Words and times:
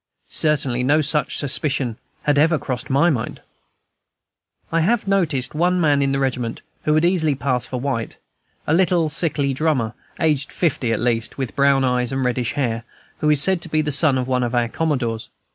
Certainly 0.29 0.81
no 0.81 1.01
such 1.01 1.37
suspicion 1.37 1.95
had 2.23 2.39
ever 2.39 2.57
crossed 2.57 2.89
my 2.89 3.11
mind. 3.11 3.39
I 4.71 4.79
have 4.81 5.07
noticed 5.07 5.53
one 5.53 5.79
man 5.79 6.01
in 6.01 6.11
the 6.11 6.17
regiment 6.17 6.63
who 6.85 6.93
would 6.95 7.05
easily 7.05 7.35
pass 7.35 7.67
for 7.67 7.79
white, 7.79 8.17
a 8.65 8.73
little 8.73 9.09
sickly 9.09 9.53
drummer, 9.53 9.93
aged 10.19 10.51
fifty 10.51 10.91
at 10.91 10.99
least, 10.99 11.37
with 11.37 11.55
brown 11.55 11.83
eyes 11.83 12.11
and 12.11 12.25
reddish 12.25 12.53
hair, 12.53 12.83
who 13.19 13.29
is 13.29 13.43
said 13.43 13.61
to 13.61 13.69
be 13.69 13.81
the 13.83 13.91
son 13.91 14.17
of 14.17 14.27
one 14.27 14.41
of 14.41 14.55
our 14.55 14.67
commodores. 14.69 15.29